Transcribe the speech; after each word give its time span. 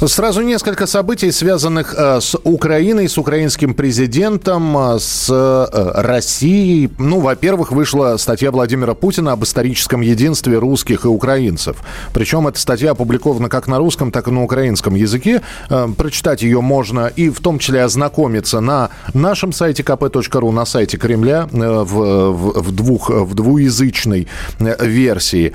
Сразу 0.00 0.42
несколько 0.42 0.86
событий, 0.86 1.30
связанных 1.30 1.94
э, 1.96 2.20
с 2.20 2.36
Украиной, 2.44 3.08
с 3.08 3.16
украинским 3.16 3.74
президентом, 3.74 4.76
э, 4.76 4.98
с 4.98 5.28
э, 5.30 5.92
Россией. 6.02 6.90
Ну, 6.98 7.20
во-первых, 7.20 7.72
вышла 7.72 8.16
статья 8.18 8.50
Владимира 8.50 8.94
Путина 8.94 9.32
об 9.32 9.44
историческом 9.44 10.00
единстве 10.02 10.58
русских 10.58 11.04
и 11.04 11.08
украинцев. 11.08 11.78
Причем 12.12 12.46
эта 12.48 12.58
статья 12.58 12.90
опубликована 12.90 13.48
как 13.48 13.66
на 13.66 13.78
русском, 13.78 14.10
так 14.10 14.28
и 14.28 14.30
на 14.30 14.42
украинском 14.42 14.94
языке. 14.94 15.42
Прочитать 15.96 16.42
ее 16.42 16.60
можно 16.60 17.06
и 17.06 17.30
в 17.30 17.40
том 17.40 17.58
числе 17.58 17.82
ознакомиться 17.84 18.60
на 18.60 18.90
нашем 19.14 19.52
сайте 19.52 19.82
kp.ru, 19.82 20.50
на 20.50 20.66
сайте 20.66 20.98
Кремля 20.98 21.48
в, 21.50 22.32
в, 22.32 22.72
двух, 22.72 23.10
в 23.10 23.34
двуязычной 23.34 24.28
версии. 24.58 25.54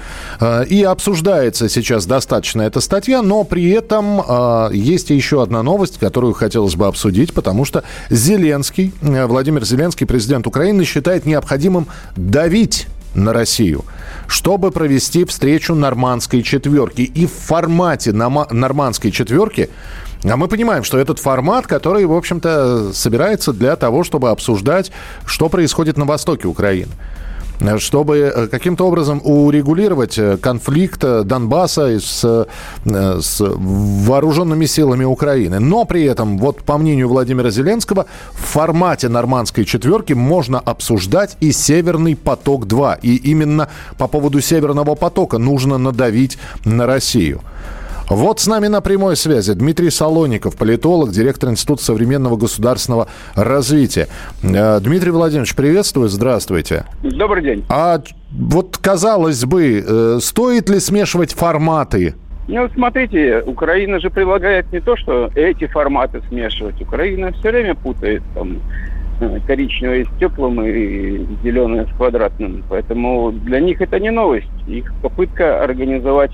И 0.69 0.83
обсуждается 0.83 1.69
сейчас 1.69 2.05
достаточно 2.05 2.63
эта 2.63 2.79
статья, 2.79 3.21
но 3.21 3.43
при 3.43 3.69
этом 3.69 4.21
а, 4.41 4.69
есть 4.71 5.09
еще 5.09 5.43
одна 5.43 5.63
новость, 5.63 5.97
которую 5.97 6.33
хотелось 6.33 6.75
бы 6.75 6.87
обсудить, 6.87 7.33
потому 7.33 7.65
что 7.65 7.83
Зеленский, 8.09 8.93
э, 9.01 9.25
Владимир 9.25 9.65
Зеленский, 9.65 10.07
президент 10.07 10.47
Украины, 10.47 10.85
считает 10.85 11.25
необходимым 11.25 11.87
давить 12.15 12.87
на 13.15 13.33
Россию, 13.33 13.83
чтобы 14.27 14.71
провести 14.71 15.25
встречу 15.25 15.75
нормандской 15.75 16.41
четверки. 16.41 17.01
И 17.01 17.25
в 17.25 17.33
формате 17.33 18.13
нормандской 18.13 19.11
четверки 19.11 19.69
а 20.23 20.35
мы 20.35 20.49
понимаем, 20.49 20.83
что 20.83 20.97
этот 20.97 21.17
формат, 21.17 21.65
который, 21.65 22.05
в 22.05 22.13
общем-то, 22.13 22.91
собирается 22.93 23.53
для 23.53 23.77
того, 23.77 24.03
чтобы 24.03 24.31
обсуждать, 24.31 24.91
что 25.25 25.47
происходит 25.47 25.97
на 25.97 26.03
востоке 26.03 26.47
Украины 26.47 26.91
чтобы 27.77 28.17
э, 28.17 28.47
каким-то 28.47 28.87
образом 28.87 29.21
урегулировать 29.23 30.17
э, 30.17 30.37
конфликт 30.37 31.03
э, 31.03 31.23
Донбасса 31.23 31.99
с, 31.99 32.47
с 32.85 33.39
вооруженными 33.39 34.65
силами 34.65 35.03
Украины. 35.03 35.59
Но 35.59 35.85
при 35.85 36.03
этом, 36.03 36.37
вот 36.37 36.63
по 36.63 36.77
мнению 36.77 37.09
Владимира 37.09 37.49
Зеленского, 37.49 38.05
в 38.33 38.45
формате 38.45 39.09
нормандской 39.09 39.65
четверки 39.65 40.13
можно 40.13 40.59
обсуждать 40.59 41.37
и 41.41 41.51
Северный 41.51 42.15
поток-2. 42.15 42.99
И 43.01 43.15
именно 43.15 43.69
по 43.97 44.07
поводу 44.07 44.41
Северного 44.41 44.95
потока 44.95 45.37
нужно 45.37 45.77
надавить 45.77 46.37
на 46.65 46.85
Россию. 46.85 47.41
Вот 48.09 48.39
с 48.39 48.47
нами 48.47 48.65
на 48.65 48.81
прямой 48.81 49.15
связи 49.15 49.53
Дмитрий 49.53 49.91
Солоников, 49.91 50.57
политолог, 50.57 51.11
директор 51.11 51.49
Института 51.49 51.83
современного 51.83 52.37
государственного 52.37 53.07
развития. 53.35 54.07
Э, 54.41 54.79
Дмитрий 54.79 55.11
Владимирович, 55.11 55.55
приветствую, 55.55 56.09
здравствуйте. 56.09 56.85
Добрый 57.03 57.43
день. 57.43 57.63
А 57.69 58.01
вот 58.31 58.79
казалось 58.79 59.45
бы, 59.45 59.83
э, 59.87 60.19
стоит 60.21 60.69
ли 60.69 60.79
смешивать 60.79 61.33
форматы 61.33 62.15
ну, 62.47 62.67
смотрите, 62.73 63.43
Украина 63.45 63.99
же 63.99 64.09
предлагает 64.09 64.73
не 64.73 64.79
то, 64.79 64.97
что 64.97 65.29
эти 65.35 65.67
форматы 65.67 66.23
смешивать. 66.29 66.81
Украина 66.81 67.31
все 67.31 67.51
время 67.51 67.75
путает 67.75 68.23
там 68.33 68.57
э, 69.21 69.39
коричневое 69.45 70.05
с 70.05 70.19
теплым 70.19 70.59
и 70.63 71.27
зеленое 71.43 71.85
с 71.85 71.95
квадратным. 71.95 72.63
Поэтому 72.67 73.31
для 73.31 73.59
них 73.59 73.79
это 73.81 73.99
не 73.99 74.09
новость. 74.09 74.49
Их 74.67 74.91
попытка 75.03 75.63
организовать 75.63 76.31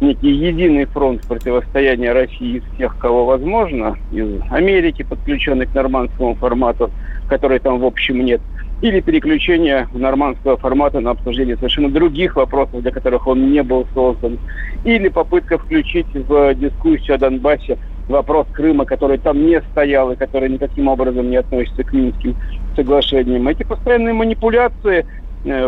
некий 0.00 0.30
единый 0.30 0.86
фронт 0.86 1.22
противостояния 1.22 2.12
России 2.12 2.58
из 2.58 2.62
всех, 2.74 2.96
кого 2.98 3.26
возможно, 3.26 3.96
из 4.12 4.40
Америки, 4.50 5.02
подключенной 5.02 5.66
к 5.66 5.74
нормандскому 5.74 6.34
формату, 6.34 6.90
который 7.28 7.58
там 7.58 7.80
в 7.80 7.84
общем 7.84 8.24
нет, 8.24 8.40
или 8.82 9.00
переключение 9.00 9.88
нормандского 9.92 10.56
формата 10.56 11.00
на 11.00 11.10
обсуждение 11.12 11.56
совершенно 11.56 11.90
других 11.90 12.36
вопросов, 12.36 12.82
для 12.82 12.90
которых 12.90 13.26
он 13.26 13.50
не 13.50 13.62
был 13.62 13.86
создан, 13.94 14.38
или 14.84 15.08
попытка 15.08 15.58
включить 15.58 16.06
в 16.12 16.54
дискуссию 16.54 17.14
о 17.14 17.18
Донбассе 17.18 17.78
вопрос 18.08 18.46
Крыма, 18.52 18.84
который 18.84 19.18
там 19.18 19.46
не 19.46 19.60
стоял 19.72 20.12
и 20.12 20.16
который 20.16 20.48
никаким 20.48 20.88
образом 20.88 21.30
не 21.30 21.36
относится 21.36 21.82
к 21.82 21.92
Минским 21.92 22.36
соглашениям. 22.76 23.48
Эти 23.48 23.62
постоянные 23.62 24.14
манипуляции 24.14 25.06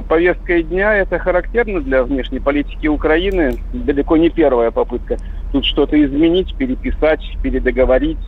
повесткой 0.09 0.63
дня. 0.63 0.95
Это 0.95 1.19
характерно 1.19 1.81
для 1.81 2.03
внешней 2.05 2.41
политики 2.41 2.87
Украины. 2.87 3.57
Далеко 3.73 4.17
не 4.17 4.31
первая 4.31 4.71
попытка 4.71 5.17
тут 5.53 5.65
что-то 5.65 6.03
изменить, 6.05 6.55
переписать, 6.57 7.23
передоговорить. 7.43 8.19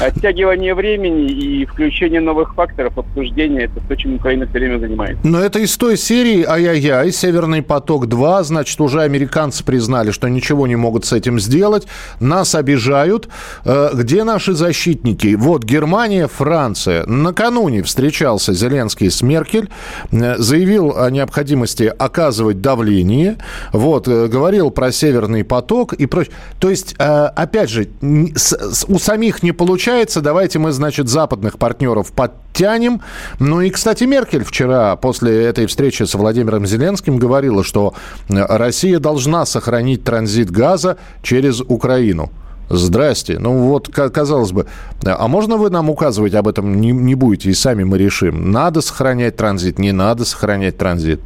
Оттягивание 0.00 0.74
времени 0.74 1.26
и 1.26 1.64
включение 1.64 2.20
новых 2.20 2.54
факторов 2.54 2.98
обсуждения– 2.98 3.60
это 3.64 3.80
то, 3.86 3.94
чем 3.96 4.16
Украина 4.16 4.46
все 4.46 4.58
время 4.58 4.78
занимается. 4.78 5.26
Но 5.26 5.40
это 5.40 5.58
из 5.58 5.76
той 5.76 5.96
серии 5.96 6.44
«Ай-яй-яй», 6.44 7.12
«Северный 7.12 7.62
поток-2», 7.62 8.44
значит, 8.44 8.80
уже 8.80 9.02
американцы 9.02 9.64
признали, 9.64 10.10
что 10.10 10.28
ничего 10.28 10.66
не 10.66 10.76
могут 10.76 11.06
с 11.06 11.12
этим 11.12 11.40
сделать, 11.40 11.86
нас 12.20 12.54
обижают. 12.54 13.28
Э, 13.64 13.90
где 13.94 14.24
наши 14.24 14.52
защитники? 14.52 15.34
Вот 15.34 15.64
Германия, 15.64 16.28
Франция. 16.28 17.06
Накануне 17.06 17.82
встречался 17.82 18.52
Зеленский 18.52 19.10
с 19.10 19.22
Меркель, 19.22 19.70
э, 20.10 20.36
заявил 20.36 20.94
о 20.98 21.10
необходимости 21.10 21.92
оказывать 21.98 22.60
давление, 22.60 23.38
вот, 23.72 24.08
э, 24.08 24.26
говорил 24.26 24.70
про 24.70 24.92
«Северный 24.92 25.44
поток» 25.44 25.92
и 25.94 26.06
прочее. 26.06 26.34
То 26.58 26.70
есть, 26.70 26.94
опять 26.98 27.70
же, 27.70 27.88
у 28.02 28.98
самих 28.98 29.42
не 29.42 29.52
получилось 29.52 29.75
получается, 29.76 30.22
давайте 30.22 30.58
мы, 30.58 30.72
значит, 30.72 31.06
западных 31.06 31.58
партнеров 31.58 32.10
подтянем. 32.10 33.02
Ну 33.38 33.60
и, 33.60 33.68
кстати, 33.68 34.04
Меркель 34.04 34.42
вчера 34.42 34.96
после 34.96 35.44
этой 35.44 35.66
встречи 35.66 36.04
с 36.04 36.14
Владимиром 36.14 36.64
Зеленским 36.64 37.18
говорила, 37.18 37.62
что 37.62 37.92
э, 38.30 38.42
Россия 38.48 38.98
должна 38.98 39.44
сохранить 39.44 40.02
транзит 40.02 40.50
газа 40.50 40.96
через 41.22 41.60
Украину. 41.60 42.30
Здрасте. 42.70 43.38
Ну 43.38 43.68
вот, 43.68 43.90
казалось 43.90 44.52
бы, 44.52 44.66
а 45.04 45.28
можно 45.28 45.58
вы 45.58 45.68
нам 45.68 45.90
указывать 45.90 46.32
об 46.32 46.48
этом 46.48 46.80
не, 46.80 46.92
не 46.92 47.14
будете, 47.14 47.50
и 47.50 47.54
сами 47.54 47.84
мы 47.84 47.98
решим, 47.98 48.50
надо 48.50 48.80
сохранять 48.80 49.36
транзит, 49.36 49.78
не 49.78 49.92
надо 49.92 50.24
сохранять 50.24 50.78
транзит? 50.78 51.20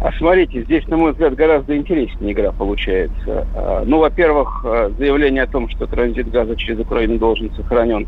А 0.00 0.12
смотрите, 0.18 0.62
здесь, 0.62 0.86
на 0.88 0.96
мой 0.96 1.12
взгляд, 1.12 1.34
гораздо 1.34 1.76
интереснее 1.76 2.32
игра 2.32 2.52
получается. 2.52 3.46
А, 3.54 3.84
ну, 3.86 3.98
во-первых, 3.98 4.64
а, 4.64 4.90
заявление 4.98 5.44
о 5.44 5.46
том, 5.46 5.68
что 5.68 5.86
транзит 5.86 6.30
газа 6.30 6.56
через 6.56 6.80
Украину 6.80 7.18
должен 7.18 7.50
сохранен 7.54 8.06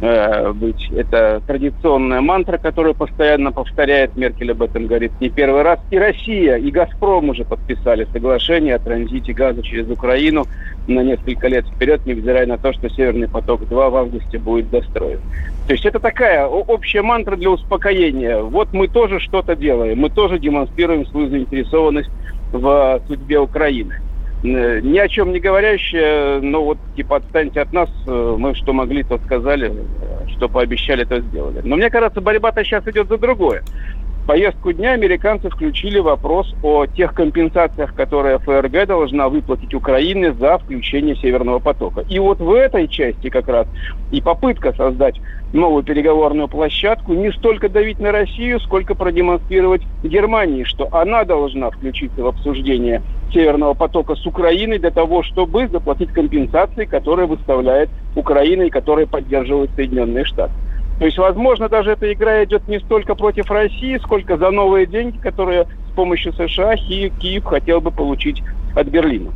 э, 0.00 0.52
быть. 0.52 0.90
Это 0.90 1.42
традиционная 1.46 2.20
мантра, 2.20 2.58
которую 2.58 2.94
постоянно 2.94 3.52
повторяет. 3.52 4.16
Меркель 4.16 4.52
об 4.52 4.62
этом 4.62 4.86
говорит 4.86 5.12
не 5.20 5.28
первый 5.28 5.62
раз. 5.62 5.78
И 5.90 5.98
Россия, 5.98 6.56
и 6.56 6.70
«Газпром» 6.70 7.28
уже 7.28 7.44
подписали 7.44 8.06
соглашение 8.12 8.76
о 8.76 8.78
транзите 8.78 9.32
газа 9.32 9.62
через 9.62 9.88
Украину 9.88 10.46
на 10.90 11.00
несколько 11.00 11.48
лет 11.48 11.64
вперед, 11.66 12.04
невзирая 12.04 12.46
на 12.46 12.58
то, 12.58 12.72
что 12.72 12.88
«Северный 12.90 13.28
поток-2» 13.28 13.90
в 13.90 13.96
августе 13.96 14.38
будет 14.38 14.70
достроен. 14.70 15.20
То 15.66 15.72
есть 15.72 15.86
это 15.86 16.00
такая 16.00 16.46
общая 16.46 17.02
мантра 17.02 17.36
для 17.36 17.50
успокоения. 17.50 18.40
Вот 18.40 18.72
мы 18.72 18.88
тоже 18.88 19.20
что-то 19.20 19.56
делаем, 19.56 19.98
мы 19.98 20.10
тоже 20.10 20.38
демонстрируем 20.38 21.06
свою 21.06 21.28
заинтересованность 21.28 22.10
в 22.52 23.00
судьбе 23.06 23.38
Украины. 23.38 24.00
Э, 24.42 24.80
ни 24.80 24.98
о 24.98 25.06
чем 25.06 25.32
не 25.32 25.38
говорящая, 25.38 26.40
но 26.40 26.64
вот 26.64 26.78
типа 26.96 27.16
отстаньте 27.16 27.60
от 27.60 27.72
нас, 27.72 27.90
э, 28.06 28.36
мы 28.38 28.54
что 28.54 28.72
могли, 28.72 29.02
то 29.02 29.18
сказали, 29.18 29.72
что 30.36 30.48
пообещали, 30.48 31.04
то 31.04 31.20
сделали. 31.20 31.60
Но 31.62 31.76
мне 31.76 31.90
кажется, 31.90 32.20
борьба-то 32.20 32.64
сейчас 32.64 32.86
идет 32.88 33.08
за 33.08 33.18
другое. 33.18 33.62
Повестку 34.30 34.72
дня 34.72 34.92
американцы 34.92 35.50
включили 35.50 35.98
вопрос 35.98 36.54
о 36.62 36.86
тех 36.86 37.14
компенсациях, 37.14 37.92
которые 37.94 38.38
ФРГ 38.38 38.86
должна 38.86 39.28
выплатить 39.28 39.74
Украине 39.74 40.32
за 40.34 40.58
включение 40.58 41.16
Северного 41.16 41.58
потока. 41.58 42.04
И 42.08 42.20
вот 42.20 42.38
в 42.38 42.52
этой 42.52 42.86
части 42.86 43.28
как 43.28 43.48
раз 43.48 43.66
и 44.12 44.20
попытка 44.20 44.72
создать 44.72 45.20
новую 45.52 45.82
переговорную 45.82 46.46
площадку, 46.46 47.14
не 47.14 47.32
столько 47.32 47.68
давить 47.68 47.98
на 47.98 48.12
Россию, 48.12 48.60
сколько 48.60 48.94
продемонстрировать 48.94 49.82
Германии, 50.04 50.62
что 50.62 50.88
она 50.92 51.24
должна 51.24 51.68
включиться 51.72 52.22
в 52.22 52.28
обсуждение 52.28 53.02
Северного 53.32 53.74
потока 53.74 54.14
с 54.14 54.24
Украиной 54.24 54.78
для 54.78 54.92
того, 54.92 55.24
чтобы 55.24 55.66
заплатить 55.66 56.12
компенсации, 56.12 56.84
которые 56.84 57.26
выставляет 57.26 57.90
Украина 58.14 58.62
и 58.62 58.70
которые 58.70 59.08
поддерживают 59.08 59.72
Соединенные 59.74 60.24
Штаты. 60.24 60.52
То 61.00 61.06
есть, 61.06 61.16
возможно, 61.16 61.70
даже 61.70 61.92
эта 61.92 62.12
игра 62.12 62.44
идет 62.44 62.68
не 62.68 62.78
столько 62.78 63.14
против 63.14 63.50
России, 63.50 63.98
сколько 64.02 64.36
за 64.36 64.50
новые 64.50 64.84
деньги, 64.84 65.16
которые 65.16 65.66
с 65.88 65.94
помощью 65.94 66.34
США 66.34 66.76
Киев, 66.76 67.42
хотел 67.42 67.80
бы 67.80 67.90
получить 67.90 68.42
от 68.74 68.86
Берлина. 68.88 69.32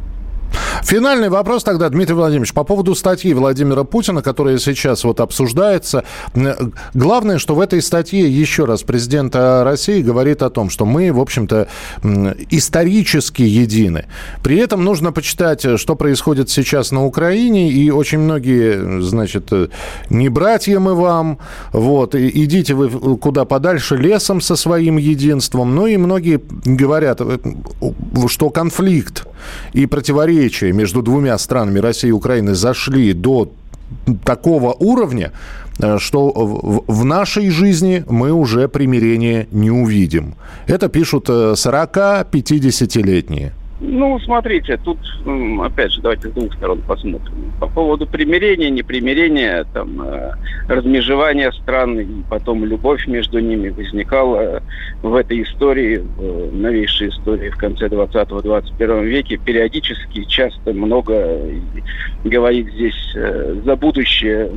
Финальный 0.85 1.31
вопрос 1.31 1.65
тогда, 1.65 1.89
Дмитрий 1.89 2.15
Владимирович, 2.15 2.53
по 2.53 2.63
поводу 2.63 2.95
статьи 2.95 3.33
Владимира 3.33 3.85
Путина, 3.85 4.21
которая 4.21 4.59
сейчас 4.59 5.03
вот 5.05 5.19
обсуждается. 5.21 6.05
Главное, 6.93 7.39
что 7.39 7.55
в 7.55 7.61
этой 7.61 7.81
статье, 7.81 8.31
еще 8.31 8.67
раз, 8.67 8.83
президент 8.83 9.35
России 9.35 10.03
говорит 10.03 10.43
о 10.43 10.51
том, 10.51 10.69
что 10.69 10.85
мы, 10.85 11.11
в 11.11 11.21
общем-то, 11.21 11.69
исторически 12.51 13.41
едины. 13.41 14.05
При 14.43 14.59
этом 14.59 14.85
нужно 14.85 15.11
почитать, 15.11 15.65
что 15.81 15.97
происходит 15.97 16.51
сейчас 16.51 16.93
на 16.93 17.07
Украине, 17.07 17.71
и 17.71 17.91
очень 17.91 18.19
многие, 18.19 19.01
значит, 19.01 19.51
не 20.11 20.29
братья 20.29 20.79
мы 20.81 20.95
вам, 20.95 21.39
вот, 21.73 22.15
идите 22.15 22.75
вы 22.75 23.17
куда 23.17 23.47
подальше 23.47 23.97
лесом 23.97 24.43
со 24.43 24.55
своим 24.55 24.99
единством. 24.99 25.75
Ну 25.75 25.87
и 25.87 25.97
многие 25.97 26.43
говорят, 26.67 27.23
э, 27.23 27.39
что 28.29 28.51
конфликт 28.51 29.27
и 29.73 29.87
противоречия 29.87 30.73
между 30.73 31.03
двумя 31.03 31.39
странами 31.39 31.79
России 31.79 32.09
и 32.09 32.13
Украины 32.13 32.55
зашли 32.55 33.13
до 33.13 33.53
такого 34.25 34.73
уровня, 34.73 35.33
э, 35.79 35.99
что 35.99 36.33
в 36.87 37.05
нашей 37.05 37.51
жизни 37.51 38.05
мы 38.09 38.33
уже 38.33 38.69
примирения 38.69 39.47
не 39.53 39.71
увидим. 39.71 40.35
Это 40.67 40.89
пишут 40.89 41.29
40-50-летние. 41.29 43.53
Э, 43.81 43.85
ну, 43.85 44.19
смотрите, 44.21 44.77
тут, 44.77 44.99
опять 45.63 45.93
же, 45.93 46.01
давайте 46.01 46.29
с 46.29 46.33
двух 46.33 46.53
сторон 46.55 46.81
посмотрим. 46.83 47.53
По 47.61 47.67
поводу 47.67 48.07
примирения, 48.07 48.71
непримирения, 48.71 49.65
там, 49.73 50.01
э, 50.03 50.33
размежевания 50.69 51.51
стран 51.53 52.01
и 52.01 52.07
потом 52.29 52.65
любовь 52.65 53.07
между 53.07 53.39
ними 53.39 53.71
возникала 53.71 54.63
в 55.03 55.15
этой 55.15 55.43
истории, 55.43 55.99
в 56.17 56.55
новейшей 56.55 57.09
истории 57.09 57.51
в 57.51 57.57
конце 57.57 57.87
20-21 57.87 59.05
веке. 59.05 59.37
Периодически, 59.37 60.25
часто, 60.25 60.73
много 60.73 61.41
говорить 62.25 62.73
здесь 62.73 63.13
э, 63.15 63.61
за 63.65 63.77
будущее 63.77 64.51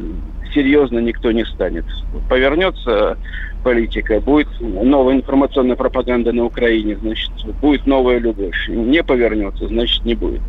серьезно 0.53 0.99
никто 0.99 1.31
не 1.31 1.45
станет. 1.45 1.85
Повернется 2.29 3.17
политика, 3.63 4.19
будет 4.21 4.47
новая 4.61 5.15
информационная 5.15 5.75
пропаганда 5.75 6.31
на 6.31 6.45
Украине, 6.45 6.97
значит, 7.01 7.31
будет 7.61 7.85
новая 7.85 8.17
любовь. 8.17 8.55
Не 8.69 9.03
повернется, 9.03 9.67
значит, 9.67 10.05
не 10.05 10.15
будет. 10.15 10.41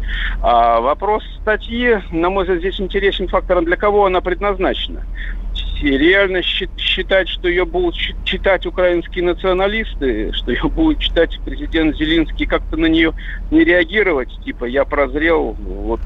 А 0.43 0.81
вопрос 0.81 1.25
статьи, 1.41 1.97
на 2.13 2.31
мой 2.31 2.45
взгляд, 2.45 2.61
здесь 2.61 2.81
интересен 2.81 3.29
фактором, 3.29 3.65
для 3.65 3.77
кого 3.77 4.07
она 4.07 4.21
предназначена. 4.21 5.03
Реально 5.83 6.43
считать, 6.43 7.29
что 7.29 7.49
ее 7.49 7.65
будут 7.65 7.95
читать 8.25 8.67
украинские 8.67 9.25
националисты, 9.25 10.33
что 10.33 10.51
ее 10.51 10.69
будет 10.69 10.99
читать 10.99 11.39
президент 11.45 11.97
Зеленский, 11.97 12.47
как-то 12.47 12.77
на 12.77 12.87
нее 12.87 13.13
не 13.51 13.63
реагировать, 13.63 14.29
типа 14.45 14.65
я 14.65 14.85
прозрел, 14.85 15.57
вот 15.59 16.01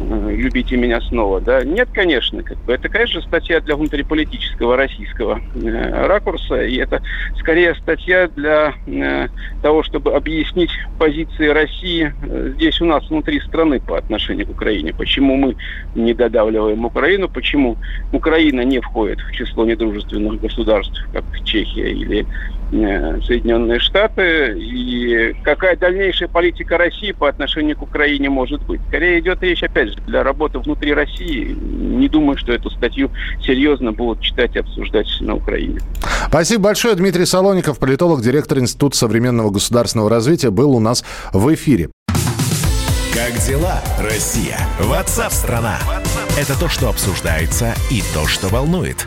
любите 0.00 0.76
меня 0.76 1.00
снова, 1.02 1.40
да? 1.40 1.62
Нет, 1.62 1.88
конечно, 1.92 2.42
как 2.42 2.58
бы 2.58 2.72
это, 2.72 2.88
конечно, 2.88 3.20
статья 3.20 3.60
для 3.60 3.76
внутриполитического 3.76 4.76
российского 4.76 5.40
э, 5.54 6.06
ракурса, 6.06 6.62
и 6.62 6.76
это 6.76 7.02
скорее 7.38 7.74
статья 7.74 8.28
для 8.28 8.74
э, 8.86 9.28
того, 9.62 9.82
чтобы 9.82 10.14
объяснить 10.14 10.70
позиции 10.98 11.48
России 11.48 12.12
э, 12.22 12.52
здесь 12.56 12.80
у 12.80 12.86
нас 12.86 13.08
внутри 13.08 13.40
страны 13.40 13.80
по 13.80 13.98
отношению 13.98 14.46
к 14.46 14.50
Украине, 14.50 14.92
почему 14.92 15.36
мы 15.36 15.56
не 15.94 16.14
додавливаем 16.14 16.84
Украину, 16.84 17.28
почему 17.28 17.76
Украина 18.12 18.62
не 18.62 18.80
входит 18.80 19.20
в 19.20 19.32
число 19.32 19.64
недружественных 19.64 20.40
государств, 20.40 21.06
как 21.12 21.24
Чехия 21.44 21.90
или 21.90 22.26
Э, 22.72 23.20
Соединенные 23.20 23.78
Штаты 23.80 24.58
и 24.58 25.34
какая 25.42 25.76
дальнейшая 25.76 26.30
политика 26.30 26.78
России 26.78 27.12
по 27.12 27.28
отношению 27.28 27.76
к 27.76 27.82
Украине 27.82 28.30
может 28.30 28.62
быть. 28.62 28.80
Скорее 28.88 29.20
идет 29.20 29.42
речь, 29.42 29.51
опять 29.60 29.88
же, 29.88 29.96
для 30.06 30.22
работы 30.22 30.60
внутри 30.60 30.94
России. 30.94 31.52
Не 31.52 32.08
думаю, 32.08 32.36
что 32.36 32.52
эту 32.52 32.70
статью 32.70 33.10
серьезно 33.44 33.90
будут 33.90 34.20
читать 34.20 34.54
и 34.54 34.60
обсуждать 34.60 35.08
на 35.20 35.34
Украине. 35.34 35.80
Спасибо 36.28 36.64
большое. 36.64 36.94
Дмитрий 36.94 37.26
Солоников, 37.26 37.78
политолог, 37.80 38.22
директор 38.22 38.58
Института 38.58 38.96
современного 38.96 39.50
государственного 39.50 40.08
развития, 40.08 40.50
был 40.50 40.70
у 40.76 40.80
нас 40.80 41.04
в 41.32 41.52
эфире. 41.54 41.90
Как 43.14 43.32
дела, 43.46 43.82
Россия? 44.00 44.56
Ватсап-страна! 44.80 45.78
Это 46.38 46.58
то, 46.58 46.68
что 46.68 46.88
обсуждается 46.88 47.74
и 47.90 48.02
то, 48.14 48.26
что 48.26 48.48
волнует. 48.48 49.06